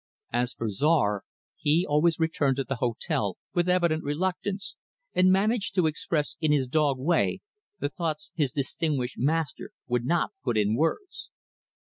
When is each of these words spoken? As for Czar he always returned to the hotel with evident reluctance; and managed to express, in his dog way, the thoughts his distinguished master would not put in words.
As 0.33 0.55
for 0.55 0.67
Czar 0.67 1.23
he 1.57 1.85
always 1.87 2.17
returned 2.17 2.55
to 2.57 2.63
the 2.63 2.77
hotel 2.77 3.37
with 3.53 3.69
evident 3.69 4.03
reluctance; 4.03 4.75
and 5.13 5.31
managed 5.31 5.75
to 5.75 5.85
express, 5.85 6.37
in 6.41 6.51
his 6.51 6.67
dog 6.67 6.97
way, 6.97 7.41
the 7.77 7.89
thoughts 7.89 8.31
his 8.33 8.51
distinguished 8.51 9.19
master 9.19 9.69
would 9.85 10.03
not 10.05 10.31
put 10.43 10.57
in 10.57 10.73
words. 10.75 11.29